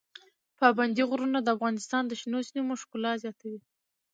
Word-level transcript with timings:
پابندي 0.59 1.03
غرونه 1.09 1.39
د 1.41 1.47
افغانستان 1.55 2.03
د 2.07 2.11
شنو 2.21 2.39
سیمو 2.49 2.73
ښکلا 2.81 3.13
زیاتوي. 3.23 3.59